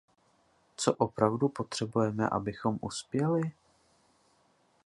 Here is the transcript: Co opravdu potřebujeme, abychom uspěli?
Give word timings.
Co 0.75 0.93
opravdu 0.93 1.49
potřebujeme, 1.49 2.29
abychom 2.29 2.77
uspěli? 2.81 3.51